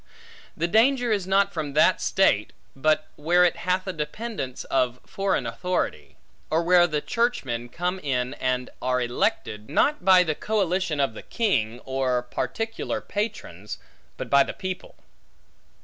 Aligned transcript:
The 0.57 0.67
danger 0.67 1.11
is 1.11 1.27
not 1.27 1.53
from 1.53 1.73
that 1.73 2.01
state, 2.01 2.53
but 2.75 3.09
where 3.17 3.45
it 3.45 3.55
hath 3.57 3.85
a 3.85 3.93
dependence 3.93 4.63
of 4.63 4.99
foreign 5.05 5.45
authority; 5.45 6.15
or 6.49 6.63
where 6.63 6.87
the 6.87 7.01
churchmen 7.01 7.69
come 7.69 7.99
in 7.99 8.33
and 8.39 8.71
are 8.81 8.99
elected, 8.99 9.69
not 9.69 10.03
by 10.03 10.23
the 10.23 10.33
collation 10.33 10.99
of 10.99 11.13
the 11.13 11.21
king, 11.21 11.81
or 11.85 12.23
particular 12.23 12.99
patrons, 12.99 13.77
but 14.17 14.27
by 14.27 14.41
the 14.41 14.53
people. 14.53 14.95